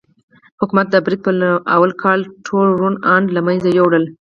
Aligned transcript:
حکومت 0.61 0.87
د 0.91 0.95
برید 1.05 1.19
په 1.25 1.31
لومړي 1.39 1.93
کال 2.03 2.19
ټول 2.45 2.67
روڼ 2.79 2.93
اندي 3.13 3.31
له 3.33 3.41
منځه 3.47 3.69
یووړل. 3.77 4.05